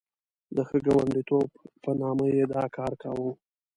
د 0.55 0.57
ښه 0.67 0.77
ګاونډیتوب 0.85 1.49
په 1.83 1.89
نامه 2.01 2.25
یې 2.35 2.43
دا 2.53 2.63
کار 2.77 2.93
کاوه. 3.01 3.31